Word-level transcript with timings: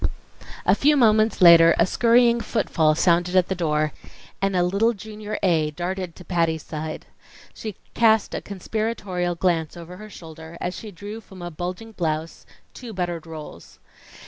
A 0.65 0.73
few 0.73 0.97
moments 0.97 1.43
later 1.43 1.75
a 1.77 1.85
scurrying 1.85 2.41
footfall 2.41 2.95
sounded 2.95 3.35
at 3.35 3.49
the 3.49 3.53
door, 3.53 3.93
and 4.41 4.55
a 4.55 4.63
little 4.63 4.93
Junior 4.95 5.37
A. 5.43 5.69
darted 5.69 6.15
to 6.15 6.25
Patty's 6.25 6.63
side. 6.65 7.05
She 7.53 7.75
cast 7.93 8.33
a 8.33 8.41
conspiratorial 8.41 9.35
glance 9.35 9.77
over 9.77 9.97
her 9.97 10.09
shoulder 10.09 10.57
as 10.59 10.73
she 10.75 10.89
drew 10.89 11.21
from 11.21 11.43
a 11.43 11.51
bulging 11.51 11.91
blouse 11.91 12.47
two 12.73 12.93
buttered 12.93 13.27
rolls. 13.27 13.77